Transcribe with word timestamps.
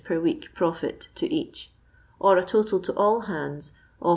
per 0.03 0.19
week 0.19 0.49
profit 0.55 1.09
to 1.13 1.31
each, 1.31 1.69
or 2.19 2.35
a 2.35 2.43
total 2.43 2.79
to 2.79 2.91
all 2.95 3.19
hands 3.21 3.67
of 3.99 4.07
47 4.07 4.09